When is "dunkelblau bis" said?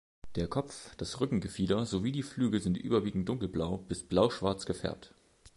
3.29-4.01